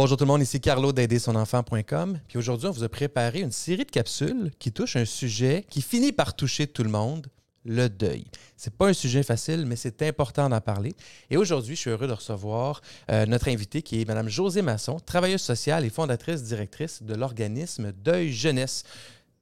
Bonjour 0.00 0.16
tout 0.16 0.22
le 0.22 0.28
monde, 0.28 0.42
ici 0.42 0.60
Carlo 0.60 0.92
d'aidersonenfant.com. 0.92 2.20
Puis 2.28 2.38
aujourd'hui, 2.38 2.68
on 2.68 2.70
vous 2.70 2.84
a 2.84 2.88
préparé 2.88 3.40
une 3.40 3.50
série 3.50 3.84
de 3.84 3.90
capsules 3.90 4.52
qui 4.60 4.70
touchent 4.70 4.94
un 4.94 5.04
sujet 5.04 5.64
qui 5.68 5.82
finit 5.82 6.12
par 6.12 6.36
toucher 6.36 6.68
tout 6.68 6.84
le 6.84 6.88
monde, 6.88 7.26
le 7.64 7.88
deuil. 7.88 8.24
C'est 8.56 8.72
pas 8.72 8.86
un 8.86 8.92
sujet 8.92 9.24
facile, 9.24 9.66
mais 9.66 9.74
c'est 9.74 10.02
important 10.02 10.48
d'en 10.48 10.60
parler. 10.60 10.94
Et 11.30 11.36
aujourd'hui, 11.36 11.74
je 11.74 11.80
suis 11.80 11.90
heureux 11.90 12.06
de 12.06 12.12
recevoir 12.12 12.80
euh, 13.10 13.26
notre 13.26 13.48
invitée 13.48 13.82
qui 13.82 14.00
est 14.00 14.04
Mme 14.04 14.28
Josée 14.28 14.62
Masson, 14.62 15.00
travailleuse 15.00 15.42
sociale 15.42 15.84
et 15.84 15.90
fondatrice 15.90 16.44
directrice 16.44 17.02
de 17.02 17.16
l'organisme 17.16 17.90
Deuil 17.90 18.32
Jeunesse. 18.32 18.84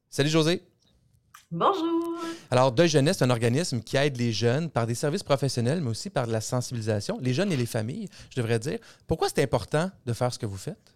Salut 0.09 0.31
Josée. 0.31 0.63
Bonjour. 1.53 2.19
Alors, 2.51 2.73
Deuil 2.73 2.89
Jeunesse, 2.89 3.19
c'est 3.19 3.25
un 3.25 3.31
organisme 3.31 3.81
qui 3.81 3.97
aide 3.97 4.17
les 4.17 4.33
jeunes 4.33 4.69
par 4.69 4.85
des 4.85 4.97
services 4.97 5.23
professionnels, 5.23 5.81
mais 5.81 5.91
aussi 5.91 6.11
par 6.11 6.27
de 6.27 6.33
la 6.33 6.41
sensibilisation, 6.41 7.19
les 7.21 7.33
jeunes 7.33 7.53
et 7.53 7.57
les 7.57 7.67
familles, 7.67 8.09
je 8.31 8.41
devrais 8.41 8.59
dire. 8.59 8.81
Pourquoi 9.07 9.29
c'est 9.29 9.43
important 9.43 9.89
de 10.07 10.13
faire 10.13 10.33
ce 10.33 10.41
que 10.41 10.47
vous 10.47 10.57
faites? 10.57 10.95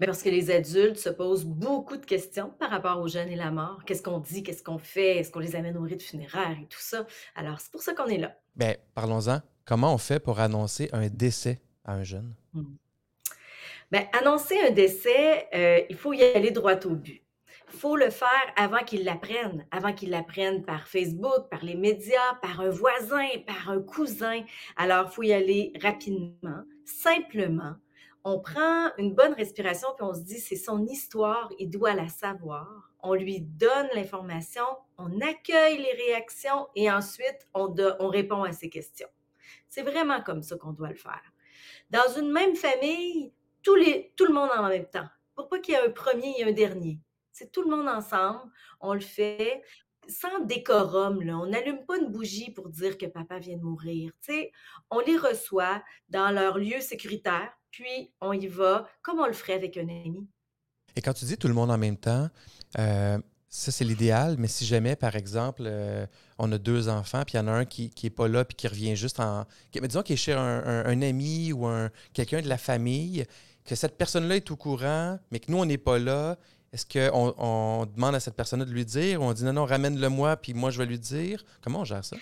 Bien, 0.00 0.06
parce 0.06 0.22
que 0.22 0.28
les 0.30 0.50
adultes 0.50 0.98
se 0.98 1.10
posent 1.10 1.44
beaucoup 1.44 1.96
de 1.96 2.04
questions 2.04 2.50
par 2.58 2.70
rapport 2.70 3.00
aux 3.00 3.06
jeunes 3.06 3.28
et 3.28 3.36
la 3.36 3.52
mort. 3.52 3.84
Qu'est-ce 3.86 4.02
qu'on 4.02 4.18
dit, 4.18 4.42
qu'est-ce 4.42 4.64
qu'on 4.64 4.78
fait, 4.78 5.18
est-ce 5.18 5.30
qu'on 5.30 5.38
les 5.38 5.54
amène 5.54 5.76
au 5.76 5.82
rite 5.82 6.02
funéraire 6.02 6.56
et 6.60 6.66
tout 6.66 6.80
ça? 6.80 7.06
Alors, 7.36 7.60
c'est 7.60 7.70
pour 7.70 7.82
ça 7.82 7.94
qu'on 7.94 8.06
est 8.06 8.18
là. 8.18 8.36
Bien, 8.56 8.74
parlons-en. 8.94 9.40
Comment 9.64 9.94
on 9.94 9.98
fait 9.98 10.18
pour 10.18 10.40
annoncer 10.40 10.90
un 10.92 11.06
décès 11.06 11.62
à 11.84 11.94
un 11.94 12.02
jeune? 12.02 12.34
Bien, 13.92 14.06
annoncer 14.20 14.58
un 14.60 14.72
décès, 14.72 15.46
euh, 15.54 15.80
il 15.88 15.96
faut 15.96 16.12
y 16.12 16.22
aller 16.22 16.50
droit 16.50 16.74
au 16.84 16.96
but. 16.96 17.22
Faut 17.72 17.96
le 17.96 18.10
faire 18.10 18.28
avant 18.56 18.84
qu'ils 18.84 19.04
l'apprennent, 19.04 19.66
avant 19.70 19.92
qu'ils 19.92 20.10
l'apprennent 20.10 20.62
par 20.62 20.86
Facebook, 20.86 21.48
par 21.50 21.64
les 21.64 21.74
médias, 21.74 22.34
par 22.40 22.60
un 22.60 22.68
voisin, 22.68 23.26
par 23.46 23.70
un 23.70 23.80
cousin. 23.80 24.44
Alors, 24.76 25.12
faut 25.12 25.22
y 25.22 25.32
aller 25.32 25.72
rapidement, 25.82 26.62
simplement. 26.84 27.74
On 28.24 28.38
prend 28.38 28.90
une 28.98 29.14
bonne 29.14 29.32
respiration, 29.32 29.88
puis 29.96 30.06
on 30.06 30.14
se 30.14 30.20
dit, 30.20 30.38
c'est 30.38 30.54
son 30.56 30.86
histoire, 30.86 31.50
il 31.58 31.70
doit 31.70 31.94
la 31.94 32.08
savoir. 32.08 32.92
On 33.00 33.14
lui 33.14 33.40
donne 33.40 33.88
l'information, 33.94 34.64
on 34.98 35.20
accueille 35.20 35.78
les 35.78 36.04
réactions 36.06 36.68
et 36.76 36.90
ensuite, 36.90 37.48
on, 37.54 37.74
on 37.98 38.08
répond 38.08 38.44
à 38.44 38.52
ses 38.52 38.68
questions. 38.68 39.08
C'est 39.68 39.82
vraiment 39.82 40.22
comme 40.22 40.42
ça 40.42 40.56
qu'on 40.56 40.72
doit 40.72 40.90
le 40.90 40.94
faire. 40.94 41.32
Dans 41.90 42.16
une 42.16 42.30
même 42.30 42.54
famille, 42.54 43.32
tous 43.62 43.74
les, 43.74 44.12
tout 44.16 44.26
le 44.26 44.34
monde 44.34 44.50
en 44.56 44.68
même 44.68 44.86
temps. 44.86 45.08
Pour 45.34 45.48
pas 45.48 45.58
qu'il 45.58 45.74
y 45.74 45.76
ait 45.76 45.86
un 45.86 45.90
premier 45.90 46.34
et 46.38 46.44
un 46.44 46.52
dernier. 46.52 47.00
C'est 47.32 47.50
tout 47.50 47.62
le 47.62 47.74
monde 47.74 47.88
ensemble. 47.88 48.40
On 48.80 48.94
le 48.94 49.00
fait 49.00 49.62
sans 50.08 50.40
décorum. 50.44 51.18
On 51.30 51.46
n'allume 51.46 51.84
pas 51.86 51.98
une 51.98 52.10
bougie 52.10 52.50
pour 52.50 52.68
dire 52.68 52.98
que 52.98 53.06
papa 53.06 53.38
vient 53.38 53.56
de 53.56 53.62
mourir. 53.62 54.12
on 54.90 55.00
les 55.00 55.16
reçoit 55.16 55.82
dans 56.08 56.30
leur 56.30 56.58
lieu 56.58 56.80
sécuritaire, 56.80 57.50
puis 57.70 58.12
on 58.20 58.32
y 58.32 58.46
va 58.46 58.88
comme 59.02 59.20
on 59.20 59.26
le 59.26 59.32
ferait 59.32 59.54
avec 59.54 59.76
un 59.76 59.88
ami. 59.88 60.28
Et 60.96 61.00
quand 61.00 61.14
tu 61.14 61.24
dis 61.24 61.38
tout 61.38 61.48
le 61.48 61.54
monde 61.54 61.70
en 61.70 61.78
même 61.78 61.96
temps, 61.96 62.28
euh, 62.78 63.18
ça 63.48 63.70
c'est 63.70 63.84
l'idéal, 63.84 64.36
mais 64.38 64.48
si 64.48 64.64
jamais, 64.66 64.96
par 64.96 65.16
exemple, 65.16 65.62
euh, 65.64 66.06
on 66.38 66.50
a 66.52 66.58
deux 66.58 66.88
enfants, 66.88 67.22
puis 67.24 67.34
il 67.34 67.36
y 67.36 67.40
en 67.40 67.48
a 67.48 67.52
un 67.52 67.64
qui 67.64 67.92
n'est 68.02 68.10
pas 68.10 68.28
là, 68.28 68.44
puis 68.44 68.56
qui 68.56 68.68
revient 68.68 68.96
juste 68.96 69.20
en... 69.20 69.46
disons 69.72 70.02
qu'il 70.02 70.14
est 70.14 70.16
chez 70.16 70.32
un, 70.32 71.02
ami 71.02 71.52
ou 71.52 71.66
un, 71.66 71.90
quelqu'un 72.12 72.42
de 72.42 72.48
la 72.48 72.58
famille, 72.58 73.24
que 73.64 73.74
cette 73.74 73.96
personne-là 73.96 74.36
est 74.36 74.50
au 74.50 74.56
courant, 74.56 75.18
mais 75.30 75.38
que 75.38 75.50
nous, 75.50 75.58
on 75.58 75.64
n'est 75.64 75.78
pas 75.78 75.98
là, 75.98 76.36
est-ce 76.72 76.86
qu'on 76.86 77.34
on 77.36 77.86
demande 77.86 78.14
à 78.14 78.20
cette 78.20 78.34
personne-là 78.34 78.64
de 78.64 78.72
lui 78.72 78.84
dire 78.84 79.20
ou 79.20 79.24
on 79.24 79.32
dit 79.32 79.44
non, 79.44 79.52
non, 79.52 79.66
ramène-le-moi, 79.66 80.36
puis 80.36 80.54
moi, 80.54 80.70
je 80.70 80.78
vais 80.78 80.86
lui 80.86 80.98
dire? 80.98 81.44
Comment 81.62 81.80
on 81.80 81.84
gère 81.84 82.04
ça? 82.04 82.16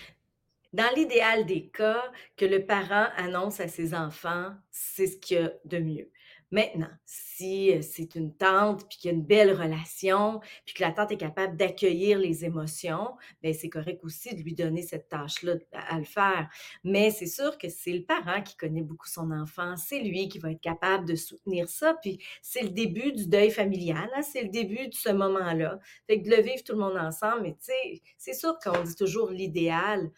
Dans 0.73 0.89
l'idéal 0.95 1.45
des 1.45 1.67
cas, 1.67 2.03
que 2.37 2.45
le 2.45 2.65
parent 2.65 3.07
annonce 3.17 3.59
à 3.59 3.67
ses 3.67 3.93
enfants, 3.93 4.53
c'est 4.69 5.07
ce 5.07 5.17
qu'il 5.17 5.37
y 5.37 5.39
a 5.41 5.51
de 5.65 5.79
mieux. 5.79 6.09
Maintenant, 6.51 6.89
si 7.05 7.71
c'est 7.81 8.15
une 8.15 8.35
tante, 8.35 8.87
puis 8.89 8.97
qu'il 8.97 9.11
y 9.11 9.13
a 9.13 9.17
une 9.17 9.23
belle 9.25 9.53
relation, 9.53 10.41
puis 10.65 10.75
que 10.75 10.81
la 10.81 10.91
tante 10.91 11.11
est 11.11 11.17
capable 11.17 11.55
d'accueillir 11.55 12.19
les 12.19 12.43
émotions, 12.43 13.15
bien, 13.41 13.53
c'est 13.53 13.69
correct 13.69 14.03
aussi 14.03 14.35
de 14.35 14.41
lui 14.41 14.53
donner 14.53 14.81
cette 14.81 15.07
tâche-là 15.07 15.53
à, 15.71 15.97
le 15.97 16.03
faire. 16.03 16.49
Mais 16.83 17.09
c'est 17.09 17.25
sûr 17.25 17.57
que 17.57 17.69
c'est 17.69 17.93
le 17.93 18.03
parent 18.03 18.41
qui 18.41 18.57
connaît 18.57 18.81
beaucoup 18.81 19.07
son 19.07 19.31
enfant, 19.31 19.77
c'est 19.77 19.99
lui 19.99 20.27
qui 20.27 20.39
va 20.39 20.51
être 20.51 20.61
capable 20.61 21.07
de 21.07 21.15
soutenir 21.15 21.69
ça, 21.69 21.95
puis 22.01 22.19
c'est 22.41 22.63
le 22.63 22.69
début 22.69 23.13
du 23.13 23.27
deuil 23.27 23.49
familial, 23.49 24.09
hein, 24.13 24.21
c'est 24.21 24.43
le 24.43 24.49
début 24.49 24.89
de 24.89 24.93
ce 24.93 25.09
moment-là. 25.09 25.79
Fait 26.07 26.21
que 26.21 26.29
de 26.29 26.35
le 26.35 26.41
vivre 26.41 26.63
tout 26.65 26.73
le 26.73 26.79
monde 26.79 26.97
ensemble, 26.97 27.43
mais 27.43 27.53
tu 27.53 27.71
sais, 27.71 28.01
c'est 28.17 28.33
sûr 28.33 28.57
qu'on 28.59 28.83
dit 28.83 28.95
toujours 28.95 29.29
l'idéal. 29.29 30.11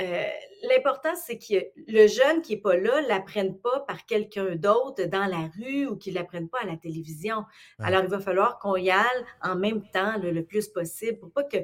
Euh, 0.00 0.24
l'important, 0.68 1.14
c'est 1.14 1.38
que 1.38 1.54
le 1.76 2.06
jeune 2.06 2.42
qui 2.42 2.54
n'est 2.54 2.60
pas 2.60 2.76
là 2.76 3.02
ne 3.02 3.08
l'apprenne 3.08 3.56
pas 3.56 3.80
par 3.80 4.06
quelqu'un 4.06 4.56
d'autre 4.56 5.04
dans 5.04 5.26
la 5.26 5.50
rue 5.56 5.86
ou 5.86 5.96
qu'il 5.96 6.14
ne 6.14 6.18
l'apprenne 6.18 6.48
pas 6.48 6.58
à 6.62 6.66
la 6.66 6.76
télévision. 6.76 7.44
Alors, 7.78 8.02
il 8.02 8.08
va 8.08 8.20
falloir 8.20 8.58
qu'on 8.58 8.76
y 8.76 8.90
aille 8.90 9.24
en 9.42 9.56
même 9.56 9.82
temps 9.92 10.18
le 10.18 10.42
plus 10.44 10.68
possible 10.68 11.18
pour 11.18 11.30
pas 11.30 11.44
que 11.44 11.58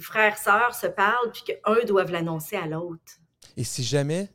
frères, 0.00 0.38
sœurs 0.38 0.74
se 0.74 0.86
parlent 0.86 1.30
puis 1.32 1.42
qu'un 1.44 1.84
doive 1.84 2.10
l'annoncer 2.10 2.56
à 2.56 2.66
l'autre. 2.66 3.20
Et 3.56 3.64
si 3.64 3.82
jamais, 3.82 4.28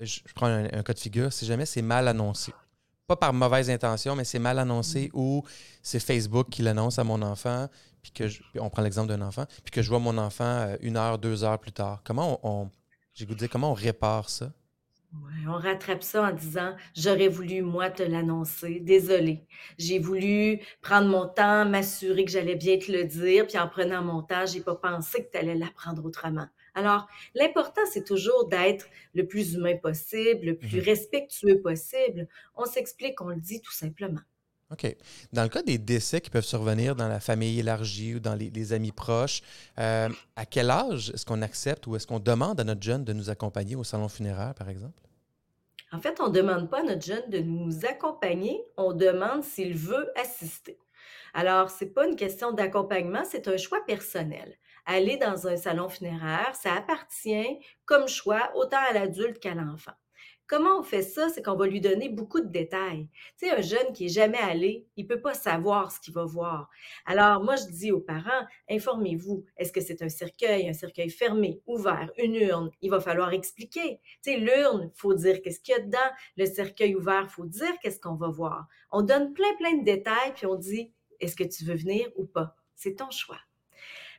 je, 0.00 0.20
prends 0.34 0.46
un, 0.46 0.82
cas 0.82 0.92
de 0.92 0.98
figure, 0.98 1.32
si 1.32 1.46
jamais 1.46 1.66
c'est 1.66 1.82
mal 1.82 2.08
annoncé, 2.08 2.52
pas 3.06 3.16
par 3.16 3.32
mauvaise 3.32 3.70
intention, 3.70 4.14
mais 4.14 4.24
c'est 4.24 4.38
mal 4.38 4.58
annoncé 4.58 5.10
mmh. 5.12 5.18
ou 5.18 5.42
c'est 5.82 6.00
Facebook 6.00 6.48
qui 6.50 6.62
l'annonce 6.62 6.98
à 6.98 7.04
mon 7.04 7.22
enfant, 7.22 7.68
puis 8.02 8.12
que 8.12 8.24
on 8.58 8.68
prend 8.68 8.82
l'exemple 8.82 9.08
d'un 9.08 9.22
enfant, 9.22 9.46
puis 9.64 9.70
que 9.70 9.82
je 9.82 9.88
vois 9.88 10.00
mon 10.00 10.18
enfant 10.18 10.44
euh, 10.44 10.76
une 10.80 10.96
heure, 10.96 11.18
deux 11.18 11.44
heures 11.44 11.58
plus 11.58 11.72
tard. 11.72 12.02
Comment 12.04 12.40
on, 12.42 12.70
j'ai 13.14 13.26
goûté, 13.26 13.48
comment 13.48 13.70
on 13.70 13.74
répare 13.74 14.28
ça? 14.28 14.52
on 15.46 15.58
rattrape 15.58 16.02
ça 16.02 16.22
en 16.22 16.32
disant 16.32 16.74
j'aurais 16.96 17.28
voulu 17.28 17.62
moi 17.62 17.90
te 17.90 18.02
l'annoncer, 18.02 18.80
désolé. 18.80 19.46
J'ai 19.78 19.98
voulu 19.98 20.60
prendre 20.80 21.08
mon 21.08 21.28
temps, 21.28 21.66
m'assurer 21.66 22.24
que 22.24 22.30
j'allais 22.30 22.56
bien 22.56 22.78
te 22.78 22.90
le 22.90 23.04
dire, 23.04 23.46
puis 23.46 23.58
en 23.58 23.68
prenant 23.68 24.02
mon 24.02 24.22
temps, 24.22 24.46
j'ai 24.46 24.60
pas 24.60 24.76
pensé 24.76 25.24
que 25.24 25.30
tu 25.30 25.38
allais 25.38 25.54
l'apprendre 25.54 26.04
autrement. 26.04 26.46
Alors, 26.74 27.06
l'important, 27.34 27.82
c'est 27.90 28.04
toujours 28.04 28.48
d'être 28.48 28.86
le 29.14 29.26
plus 29.26 29.54
humain 29.54 29.76
possible, 29.76 30.46
le 30.46 30.56
plus 30.56 30.78
mmh 30.78 30.84
respectueux 30.84 31.60
possible. 31.60 32.28
On 32.54 32.64
s'explique, 32.64 33.20
on 33.20 33.28
le 33.28 33.40
dit 33.40 33.60
tout 33.60 33.72
simplement. 33.72 34.20
OK. 34.72 34.96
Dans 35.32 35.42
le 35.42 35.48
cas 35.48 35.62
des 35.62 35.78
décès 35.78 36.20
qui 36.20 36.30
peuvent 36.30 36.44
survenir 36.44 36.96
dans 36.96 37.08
la 37.08 37.20
famille 37.20 37.58
élargie 37.58 38.14
ou 38.14 38.20
dans 38.20 38.34
les, 38.34 38.72
amis 38.72 38.92
proches, 38.92 39.42
euh, 39.78 40.08
à 40.36 40.46
quel 40.46 40.70
âge 40.70 41.10
est-ce 41.10 41.26
qu'on 41.26 41.42
accepte 41.42 41.86
ou 41.86 41.96
est-ce 41.96 42.06
qu'on 42.06 42.20
demande 42.20 42.58
à 42.58 42.64
notre 42.64 42.82
jeune 42.82 43.04
de 43.04 43.12
nous 43.12 43.28
accompagner 43.28 43.76
au 43.76 43.84
salon 43.84 44.08
funéraire, 44.08 44.54
par 44.54 44.68
exemple? 44.68 45.02
En 45.92 46.00
fait, 46.00 46.20
on 46.20 46.28
ne 46.28 46.32
demande 46.32 46.70
pas 46.70 46.80
à 46.80 46.84
notre 46.84 47.04
jeune 47.04 47.28
de 47.28 47.38
nous 47.38 47.84
accompagner, 47.84 48.64
on 48.78 48.94
demande 48.94 49.44
s'il 49.44 49.74
veut 49.74 50.10
assister. 50.18 50.78
Alors, 51.34 51.70
ce 51.70 51.84
n'est 51.84 51.90
pas 51.90 52.06
une 52.06 52.16
question 52.16 52.52
d'accompagnement, 52.52 53.24
c'est 53.30 53.46
un 53.48 53.58
choix 53.58 53.84
personnel. 53.84 54.56
Aller 54.86 55.18
dans 55.18 55.46
un 55.46 55.56
salon 55.56 55.88
funéraire, 55.88 56.54
ça 56.54 56.74
appartient 56.74 57.58
comme 57.84 58.08
choix 58.08 58.50
autant 58.54 58.80
à 58.88 58.94
l'adulte 58.94 59.38
qu'à 59.38 59.54
l'enfant. 59.54 59.92
Comment 60.52 60.80
on 60.80 60.82
fait 60.82 61.00
ça? 61.00 61.30
C'est 61.30 61.42
qu'on 61.42 61.56
va 61.56 61.66
lui 61.66 61.80
donner 61.80 62.10
beaucoup 62.10 62.40
de 62.40 62.50
détails. 62.50 63.08
Tu 63.38 63.46
sais, 63.46 63.52
un 63.52 63.62
jeune 63.62 63.90
qui 63.94 64.04
est 64.04 64.10
jamais 64.10 64.36
allé, 64.36 64.86
il 64.98 65.06
peut 65.06 65.22
pas 65.22 65.32
savoir 65.32 65.90
ce 65.90 65.98
qu'il 65.98 66.12
va 66.12 66.26
voir. 66.26 66.68
Alors, 67.06 67.42
moi, 67.42 67.56
je 67.56 67.64
dis 67.72 67.90
aux 67.90 68.00
parents, 68.00 68.46
informez-vous. 68.68 69.46
Est-ce 69.56 69.72
que 69.72 69.80
c'est 69.80 70.02
un 70.02 70.10
cercueil, 70.10 70.68
un 70.68 70.74
cercueil 70.74 71.08
fermé, 71.08 71.62
ouvert, 71.66 72.12
une 72.18 72.34
urne? 72.34 72.70
Il 72.82 72.90
va 72.90 73.00
falloir 73.00 73.32
expliquer. 73.32 73.98
Tu 74.22 74.32
sais, 74.32 74.36
l'urne, 74.36 74.90
faut 74.94 75.14
dire 75.14 75.40
qu'est-ce 75.40 75.60
qu'il 75.60 75.72
y 75.72 75.78
a 75.78 75.80
dedans. 75.80 75.98
Le 76.36 76.44
cercueil 76.44 76.96
ouvert, 76.96 77.30
faut 77.30 77.46
dire 77.46 77.72
qu'est-ce 77.82 77.98
qu'on 77.98 78.16
va 78.16 78.28
voir. 78.28 78.66
On 78.90 79.00
donne 79.00 79.32
plein, 79.32 79.54
plein 79.56 79.78
de 79.78 79.84
détails, 79.86 80.34
puis 80.34 80.44
on 80.44 80.56
dit, 80.56 80.92
est-ce 81.18 81.34
que 81.34 81.44
tu 81.44 81.64
veux 81.64 81.76
venir 81.76 82.10
ou 82.14 82.26
pas? 82.26 82.56
C'est 82.74 82.96
ton 82.96 83.10
choix. 83.10 83.40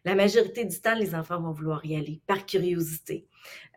La 0.04 0.16
majorité 0.16 0.66
du 0.66 0.82
temps, 0.82 0.96
les 0.96 1.14
enfants 1.14 1.40
vont 1.40 1.52
vouloir 1.52 1.86
y 1.86 1.96
aller 1.96 2.22
par 2.26 2.48
curiosité. 2.48 3.28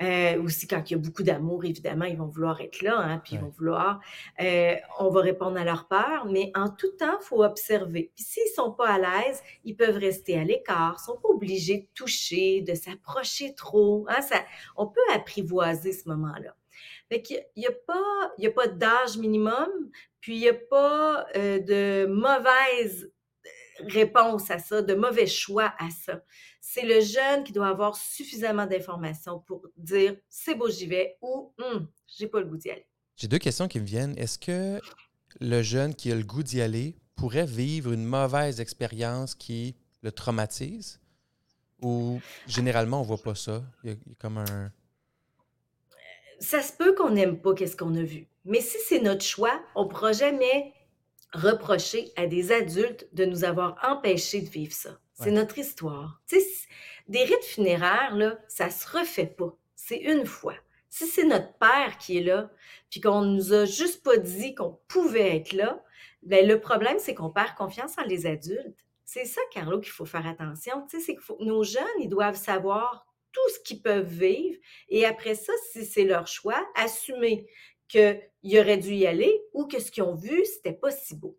Euh, 0.03 0.43
aussi, 0.43 0.67
quand 0.67 0.83
il 0.91 0.95
y 0.95 0.97
a 0.97 0.99
beaucoup 0.99 1.23
d'amour, 1.23 1.65
évidemment, 1.65 2.05
ils 2.05 2.17
vont 2.17 2.27
vouloir 2.27 2.61
être 2.61 2.83
là, 2.83 2.99
hein, 2.99 3.21
puis 3.25 3.35
ils 3.35 3.41
vont 3.41 3.53
vouloir. 3.57 4.01
Euh, 4.41 4.75
on 4.99 5.11
va 5.11 5.21
répondre 5.21 5.59
à 5.59 5.65
leur 5.65 5.89
peur, 5.89 6.27
mais 6.27 6.53
en 6.55 6.69
tout 6.69 6.91
temps, 6.99 7.19
il 7.21 7.25
faut 7.25 7.45
observer. 7.45 8.11
Puis 8.15 8.25
s'ils 8.25 8.53
sont 8.55 8.73
pas 8.73 8.89
à 8.89 8.99
l'aise, 8.99 9.43
ils 9.65 9.77
peuvent 9.77 9.97
rester 9.97 10.39
à 10.39 10.45
l'écart, 10.45 11.01
sont 11.01 11.17
pas 11.17 11.29
obligés 11.29 11.79
de 11.79 11.87
toucher, 11.95 12.61
de 12.61 12.75
s'approcher 12.75 13.55
trop. 13.55 14.07
Hein, 14.09 14.21
ça, 14.23 14.45
on 14.77 14.87
peut 14.87 15.01
apprivoiser 15.15 15.93
ce 15.93 16.09
moment-là. 16.09 16.55
Fait 17.09 17.23
qu'il 17.23 17.43
n'y 17.57 17.67
a, 17.67 17.73
pas, 17.87 18.33
il 18.39 18.45
y 18.45 18.47
a 18.49 18.51
pas 18.51 18.67
d'âge 18.67 19.17
minimum, 19.17 19.69
puis 20.21 20.37
il 20.37 20.41
n'y 20.41 20.49
a 20.49 20.55
pas 20.55 21.27
euh, 21.37 21.61
de 21.61 22.07
mauvaise 22.07 23.11
réponse 23.81 24.51
à 24.51 24.59
ça, 24.59 24.83
de 24.83 24.95
mauvais 24.95 25.27
choix 25.27 25.73
à 25.79 25.91
ça. 25.91 26.23
C'est 26.69 26.83
le 26.83 27.01
jeune 27.01 27.45
qui 27.45 27.53
doit 27.53 27.69
avoir 27.69 27.97
suffisamment 27.97 28.67
d'informations 28.67 29.39
pour 29.39 29.69
dire 29.77 30.17
c'est 30.29 30.57
beau, 30.57 30.69
j'y 30.69 30.87
vais 30.87 31.17
ou 31.23 31.55
hum, 31.59 31.87
j'ai 32.09 32.27
pas 32.27 32.41
le 32.41 32.47
goût 32.47 32.57
d'y 32.57 32.71
aller. 32.71 32.85
J'ai 33.15 33.29
deux 33.29 33.39
questions 33.39 33.69
qui 33.69 33.79
me 33.79 33.87
viennent. 33.87 34.19
Est-ce 34.19 34.37
que 34.37 34.81
le 35.41 35.63
jeune 35.63 35.95
qui 35.95 36.11
a 36.11 36.17
le 36.17 36.25
goût 36.25 36.43
d'y 36.43 36.61
aller 36.61 36.97
pourrait 37.15 37.47
vivre 37.47 37.93
une 37.93 38.05
mauvaise 38.05 38.61
expérience 38.61 39.37
qui 39.37 39.77
le 40.03 40.11
traumatise? 40.11 41.01
Ou 41.83 42.21
généralement, 42.49 43.01
on 43.01 43.05
voit 43.05 43.23
pas 43.23 43.37
ça? 43.37 43.63
Il 43.85 43.91
y 43.91 43.93
a, 43.93 43.97
comme 44.19 44.39
un. 44.39 44.73
ça 46.41 46.63
se 46.63 46.73
peut 46.73 46.97
qu'on 46.97 47.11
n'aime 47.11 47.41
pas 47.41 47.55
qu'est-ce 47.55 47.77
qu'on 47.77 47.95
a 47.95 48.03
vu. 48.03 48.27
Mais 48.45 48.61
si 48.61 48.77
c'est 48.87 49.01
notre 49.01 49.25
choix, 49.25 49.63
on 49.77 49.85
ne 49.85 49.89
pourra 49.89 50.13
jamais 50.13 50.75
reprocher 51.33 52.11
à 52.17 52.27
des 52.27 52.51
adultes 52.51 53.09
de 53.13 53.25
nous 53.25 53.45
avoir 53.45 53.79
empêchés 53.85 54.41
de 54.41 54.51
vivre 54.51 54.73
ça. 54.73 54.99
C'est 55.17 55.27
Ouais. 55.27 55.31
notre 55.33 55.59
histoire. 55.59 56.21
Tu 56.29 56.39
sais, 56.41 56.47
des 57.09 57.25
rites 57.25 57.45
funéraires, 57.45 58.15
là, 58.15 58.39
ça 58.49 58.71
se 58.71 58.87
refait 58.97 59.27
pas. 59.27 59.57
C'est 59.75 59.99
une 59.99 60.27
fois. 60.27 60.55
Si 60.89 61.07
c'est 61.07 61.25
notre 61.25 61.53
père 61.59 61.99
qui 61.99 62.19
est 62.19 62.23
là, 62.23 62.51
puis 62.91 63.01
qu'on 63.01 63.23
nous 63.23 63.53
a 63.53 63.65
juste 63.65 64.03
pas 64.05 64.17
dit 64.19 64.55
qu'on 64.55 64.79
pouvait 64.89 65.37
être 65.37 65.53
là, 65.53 65.83
ben 66.23 66.47
le 66.47 66.61
problème, 66.61 66.99
c'est 66.99 67.15
qu'on 67.15 67.31
perd 67.31 67.55
confiance 67.55 67.97
en 67.99 68.03
les 68.05 68.27
adultes. 68.27 68.77
C'est 69.05 69.25
ça, 69.25 69.41
Carlo, 69.53 69.81
qu'il 69.81 69.93
faut 69.93 70.05
faire 70.07 70.27
attention. 70.27 70.87
Tu 70.89 70.99
sais, 70.99 71.05
c'est 71.07 71.15
que 71.15 71.23
faut- 71.23 71.37
nos 71.41 71.63
jeunes, 71.65 71.85
ils 72.01 72.09
doivent 72.09 72.37
savoir 72.37 73.07
tout 73.33 73.49
ce 73.55 73.61
qu'ils 73.61 73.83
peuvent 73.83 74.07
vivre. 74.09 74.59
Et 74.89 75.05
après 75.07 75.35
ça, 75.35 75.53
si 75.71 75.85
c'est 75.85 76.05
leur 76.05 76.27
choix, 76.27 76.67
assumer 76.75 77.47
qu'ils 77.89 78.59
auraient 78.59 78.79
dû 78.79 78.93
y 78.95 79.07
aller 79.07 79.43
ou 79.53 79.67
que 79.67 79.79
ce 79.81 79.91
qu'ils 79.91 80.03
ont 80.03 80.15
vu, 80.15 80.45
c'était 80.45 80.73
pas 80.73 80.91
si 80.91 81.15
beau. 81.15 81.39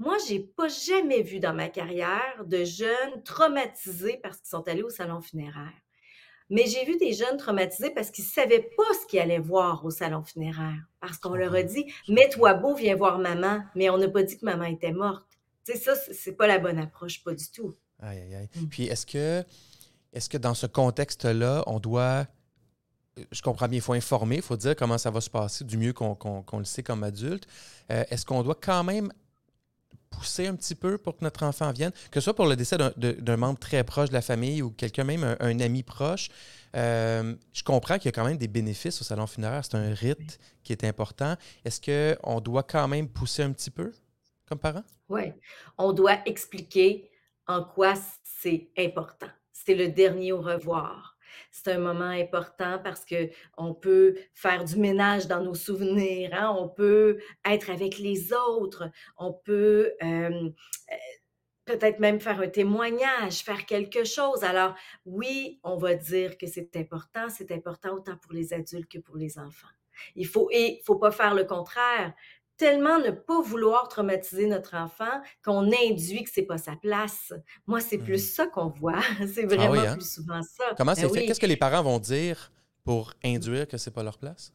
Moi, 0.00 0.16
j'ai 0.26 0.40
pas 0.40 0.68
jamais 0.68 1.20
vu 1.20 1.40
dans 1.40 1.52
ma 1.52 1.68
carrière 1.68 2.44
de 2.46 2.64
jeunes 2.64 3.22
traumatisés 3.22 4.18
parce 4.22 4.38
qu'ils 4.38 4.48
sont 4.48 4.66
allés 4.66 4.82
au 4.82 4.88
salon 4.88 5.20
funéraire. 5.20 5.74
Mais 6.48 6.64
j'ai 6.66 6.86
vu 6.86 6.96
des 6.96 7.12
jeunes 7.12 7.36
traumatisés 7.36 7.90
parce 7.90 8.10
qu'ils 8.10 8.24
savaient 8.24 8.70
pas 8.78 8.94
ce 8.94 9.06
qu'ils 9.06 9.20
allaient 9.20 9.38
voir 9.38 9.84
au 9.84 9.90
salon 9.90 10.22
funéraire. 10.22 10.80
Parce 11.00 11.18
qu'on 11.18 11.34
leur 11.34 11.54
a 11.54 11.62
dit: 11.62 11.92
«Mets-toi 12.08 12.54
beau, 12.54 12.74
viens 12.74 12.96
voir 12.96 13.18
maman», 13.18 13.62
mais 13.74 13.90
on 13.90 13.98
n'a 13.98 14.08
pas 14.08 14.22
dit 14.22 14.38
que 14.38 14.44
maman 14.46 14.64
était 14.64 14.90
morte. 14.92 15.28
Tu 15.66 15.72
sais, 15.72 15.78
ça, 15.78 15.94
c'est 15.94 16.32
pas 16.32 16.46
la 16.46 16.58
bonne 16.58 16.78
approche, 16.78 17.22
pas 17.22 17.34
du 17.34 17.50
tout. 17.50 17.74
Aïe, 17.98 18.20
aïe, 18.20 18.34
aïe. 18.36 18.48
Mmh. 18.56 18.66
Puis 18.68 18.84
est-ce 18.84 19.04
que, 19.04 19.44
est-ce 20.14 20.30
que 20.30 20.38
dans 20.38 20.54
ce 20.54 20.66
contexte-là, 20.66 21.62
on 21.66 21.78
doit. 21.78 22.26
euh, 23.18 23.24
Je 23.30 23.42
comprends 23.42 23.68
bien, 23.68 23.76
il 23.76 23.82
faut 23.82 23.92
informer, 23.92 24.36
il 24.36 24.42
faut 24.42 24.56
dire 24.56 24.74
comment 24.74 24.96
ça 24.96 25.10
va 25.10 25.20
se 25.20 25.28
passer 25.28 25.62
du 25.64 25.76
mieux 25.76 25.92
qu'on 25.92 26.58
le 26.58 26.64
sait 26.64 26.82
comme 26.82 27.04
adulte. 27.04 27.46
Euh, 27.92 28.02
est-ce 28.10 28.24
qu'on 28.24 28.42
doit 28.42 28.58
quand 28.58 28.82
même 28.82 29.12
pousser 30.20 30.46
un 30.46 30.54
petit 30.54 30.74
peu 30.74 30.98
pour 30.98 31.16
que 31.16 31.24
notre 31.24 31.44
enfant 31.44 31.72
vienne, 31.72 31.92
que 32.10 32.20
ce 32.20 32.24
soit 32.24 32.34
pour 32.34 32.46
le 32.46 32.54
décès 32.54 32.76
d'un- 32.76 33.36
membre 33.38 33.58
très 33.58 33.82
proche 33.84 34.10
de 34.10 34.14
la 34.14 34.20
famille 34.20 34.60
ou 34.60 34.70
quelqu'un 34.70 35.04
même, 35.04 35.24
un, 35.40 35.60
ami 35.60 35.82
proche. 35.82 36.28
Euh, 36.76 37.34
je 37.54 37.62
comprends 37.62 37.96
qu'il 37.96 38.04
y 38.04 38.08
a 38.08 38.12
quand 38.12 38.26
même 38.26 38.36
des 38.36 38.46
bénéfices 38.46 39.00
au 39.00 39.04
salon 39.04 39.26
funéraire. 39.26 39.64
C'est 39.64 39.76
un 39.76 39.94
rite 39.94 40.38
qui 40.62 40.72
est 40.72 40.84
important. 40.84 41.36
Est-ce 41.64 41.80
qu'on 41.80 42.40
doit 42.40 42.64
quand 42.64 42.86
même 42.86 43.08
pousser 43.08 43.42
un 43.42 43.52
petit 43.52 43.70
peu 43.70 43.94
comme 44.46 44.58
parent? 44.58 44.82
Ouais, 45.08 45.34
on 45.78 45.94
doit 45.94 46.18
expliquer 46.26 47.10
en 47.46 47.64
quoi 47.64 47.94
c'est 48.22 48.68
important. 48.76 49.30
C'est 49.52 49.74
le 49.74 49.88
dernier 49.88 50.32
au 50.32 50.42
revoir. 50.42 51.16
C'est 51.50 51.72
un 51.72 51.78
moment 51.78 52.04
important 52.10 52.78
parce 52.82 53.04
que 53.04 53.30
on 53.56 53.74
peut 53.74 54.16
faire 54.34 54.64
du 54.64 54.76
ménage 54.76 55.26
dans 55.26 55.42
nos 55.42 55.54
souvenirs, 55.54 56.30
hein, 56.32 56.54
on 56.58 56.68
peut 56.68 57.18
être 57.44 57.70
avec 57.70 57.98
les 57.98 58.32
autres, 58.32 58.90
on 59.16 59.32
peut, 59.32 59.92
heu, 60.02 60.54
peut-être 61.64 62.00
même 62.00 62.20
faire 62.20 62.40
un 62.40 62.48
témoignage, 62.48 63.42
faire 63.42 63.64
quelque 63.66 64.04
chose. 64.04 64.42
Alors 64.44 64.74
oui, 65.04 65.60
on 65.62 65.76
va 65.76 65.94
dire 65.94 66.36
que 66.38 66.46
c'est 66.46 66.76
important, 66.76 67.28
c'est 67.28 67.52
important 67.52 67.94
autant 67.94 68.16
pour 68.16 68.32
les 68.32 68.52
adultes 68.52 68.90
que 68.90 68.98
pour 68.98 69.16
les 69.16 69.38
enfants. 69.38 69.68
Il 70.14 70.26
faut 70.26 70.48
et 70.50 70.80
faut 70.84 70.96
pas 70.96 71.10
faire 71.10 71.34
le 71.34 71.44
contraire. 71.44 72.14
Tellement 72.60 72.98
ne 72.98 73.10
pas 73.10 73.40
vouloir 73.40 73.88
traumatiser 73.88 74.46
notre 74.46 74.76
enfant 74.76 75.22
qu'on 75.42 75.72
induit 75.72 76.24
que 76.24 76.30
c'est 76.30 76.42
pas 76.42 76.58
sa 76.58 76.76
place. 76.76 77.32
Moi, 77.66 77.80
c'est 77.80 77.96
plus 77.98 78.18
Mhm. 78.18 78.18
ça 78.34 78.46
qu'on 78.46 78.68
voit. 78.68 79.00
C'est 79.34 79.46
Ah 79.56 79.70
oui, 79.70 79.78
vraiment 79.78 79.86
hein? 79.86 79.96
plus 79.96 80.12
souvent 80.12 80.42
ça. 80.42 80.64
Comment 80.76 80.94
Ben 80.94 80.96
c'est 80.96 81.08
fait? 81.08 81.24
Qu'est-ce 81.24 81.40
que 81.40 81.46
les 81.46 81.56
parents 81.56 81.82
vont 81.82 81.98
dire 81.98 82.52
pour 82.84 83.14
induire 83.24 83.68
que 83.68 83.78
c'est 83.78 83.92
pas 83.92 84.02
leur 84.02 84.18
place? 84.18 84.52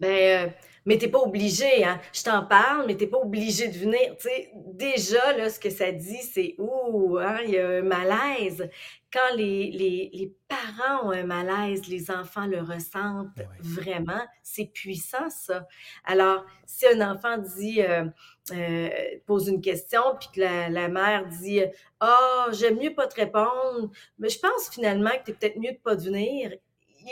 Ben, 0.00 0.48
heu, 0.48 0.52
mais 0.88 0.96
tu 0.96 1.10
pas 1.10 1.18
obligé, 1.20 1.84
hein. 1.84 2.00
Je 2.14 2.22
t'en 2.22 2.46
parle, 2.46 2.86
mais 2.86 2.96
tu 2.96 3.06
pas 3.06 3.18
obligé 3.18 3.68
de 3.68 3.76
venir. 3.76 4.16
Tu 4.16 4.28
sais, 4.28 4.50
déjà, 4.68 5.36
là, 5.36 5.50
ce 5.50 5.60
que 5.60 5.68
ça 5.68 5.92
dit, 5.92 6.22
c'est: 6.22 6.54
«Ouh, 6.58 7.18
hein, 7.18 7.40
il 7.44 7.50
y 7.50 7.58
a 7.58 7.68
un 7.68 7.82
malaise». 7.82 8.70
Quand 9.12 9.34
les 9.36 9.70
les 9.70 10.10
les 10.12 10.34
parents 10.48 11.08
ont 11.08 11.10
un 11.12 11.24
malaise, 11.24 11.86
les 11.88 12.10
enfants 12.10 12.46
le 12.46 12.60
ressentent 12.60 13.36
ouais. 13.38 13.44
vraiment. 13.60 14.20
C'est 14.42 14.66
puissant, 14.72 15.28
ça. 15.30 15.66
Alors, 16.04 16.44
si 16.66 16.86
un 16.86 17.00
enfant 17.12 17.36
dit, 17.38 17.82
heu 17.82 18.10
heu, 18.52 18.90
pose 19.26 19.48
une 19.48 19.60
question, 19.60 20.02
puis 20.18 20.28
que 20.34 20.40
la 20.40 20.68
la 20.70 20.88
mère 20.88 21.26
dit: 21.28 21.60
«Ah, 22.00 22.48
j'aime 22.52 22.78
mieux 22.78 22.94
pas 22.94 23.06
te 23.06 23.16
répondre, 23.16 23.90
mais 24.18 24.28
je 24.30 24.38
pense 24.38 24.70
finalement 24.70 25.10
que 25.10 25.30
tu 25.32 25.34
peut-être 25.38 25.58
mieux 25.58 25.72
de 25.72 25.78
pas 25.78 25.94
venir», 25.96 26.52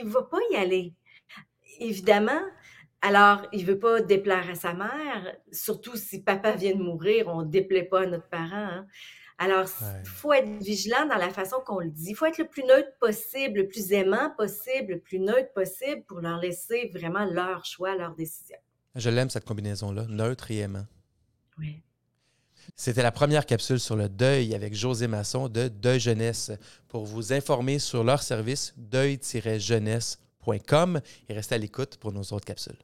il 0.00 0.06
va 0.06 0.22
pas 0.22 0.38
y 0.50 0.56
aller. 0.56 0.92
Évidemment, 1.80 2.40
alors, 3.02 3.42
il 3.52 3.64
veut 3.64 3.78
pas 3.78 4.00
déplaire 4.00 4.48
à 4.50 4.54
sa 4.54 4.72
mère, 4.74 5.36
surtout 5.52 5.96
si 5.96 6.22
papa 6.22 6.52
vient 6.56 6.74
de 6.74 6.82
mourir, 6.82 7.28
on 7.28 7.42
déplaît 7.42 7.84
pas 7.84 8.02
à 8.02 8.06
notre 8.06 8.28
parent, 8.28 8.50
hein. 8.54 8.86
Alors, 9.38 9.66
Ouais. 9.66 10.02
faut 10.06 10.32
être 10.32 10.48
vigilant 10.62 11.04
dans 11.06 11.18
la 11.18 11.28
façon 11.28 11.56
qu'on 11.66 11.80
le 11.80 11.90
dit. 11.90 12.12
Il 12.12 12.14
faut 12.14 12.24
être 12.24 12.38
le 12.38 12.48
plus 12.48 12.64
neutre 12.64 12.88
possible, 12.98 13.58
le 13.60 13.68
plus 13.68 13.92
aimant 13.92 14.30
possible, 14.38 14.94
le 14.94 14.98
plus 15.00 15.18
neutre 15.18 15.52
possible 15.52 16.02
pour 16.08 16.20
leur 16.20 16.38
laisser 16.40 16.90
vraiment 16.94 17.26
leur 17.26 17.66
choix, 17.66 17.94
leur 17.96 18.14
décision. 18.14 18.56
Je 18.94 19.10
l'aime, 19.10 19.28
cette 19.28 19.44
combinaison-là, 19.44 20.06
neutre 20.08 20.50
et 20.50 20.56
aimant. 20.60 20.86
Oui. 21.58 21.82
C'était 22.76 23.02
la 23.02 23.12
première 23.12 23.44
capsule 23.44 23.78
sur 23.78 23.94
le 23.94 24.08
deuil 24.08 24.54
avec 24.54 24.74
José 24.74 25.06
Masson 25.06 25.50
de 25.50 25.68
Deuil 25.68 26.00
Jeunesse. 26.00 26.50
Pour 26.88 27.04
vous 27.04 27.34
informer 27.34 27.78
sur 27.78 28.04
leur 28.04 28.22
service, 28.22 28.72
deuil-jeunesse.com 28.78 30.25
et 30.54 31.34
restez 31.34 31.54
à 31.54 31.58
l'écoute 31.58 31.96
pour 31.96 32.12
nos 32.12 32.22
autres 32.22 32.44
capsules. 32.44 32.78